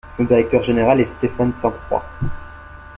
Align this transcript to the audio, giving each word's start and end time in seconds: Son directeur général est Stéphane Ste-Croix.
Son 0.17 0.23
directeur 0.23 0.63
général 0.63 0.99
est 0.99 1.05
Stéphane 1.05 1.51
Ste-Croix. 1.51 2.03